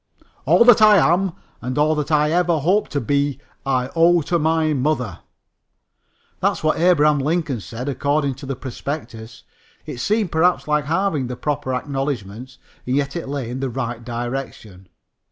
"All 0.47 0.65
that 0.65 0.81
I 0.81 0.97
am 0.97 1.33
and 1.61 1.77
all 1.77 1.93
that 1.93 2.09
I 2.11 2.31
ever 2.31 2.57
hope 2.57 2.87
to 2.87 2.99
be 2.99 3.37
I 3.67 3.91
owe 3.95 4.23
to 4.23 4.39
my 4.39 4.73
mother." 4.73 5.19
That's 6.39 6.63
what 6.63 6.79
Abraham 6.79 7.19
Lincoln 7.19 7.59
said, 7.59 7.87
according 7.87 8.33
to 8.41 8.47
the 8.47 8.55
prospectus. 8.55 9.43
It 9.85 9.99
seemed, 9.99 10.31
perhaps, 10.31 10.67
like 10.67 10.85
halving 10.85 11.27
the 11.27 11.35
proper 11.37 11.75
acknowledgments, 11.75 12.57
and 12.87 12.95
yet 12.95 13.15
it 13.15 13.29
lay 13.29 13.51
in 13.51 13.59
the 13.59 13.69
right 13.69 14.03
direction. 14.03 14.89